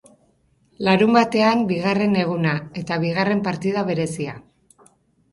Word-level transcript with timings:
Larunbatean 0.85 1.59
bigarren 1.71 2.17
eguna 2.21 2.53
eta 2.81 2.97
bigarren 3.03 3.43
partida 3.49 3.83
berezia. 3.91 4.33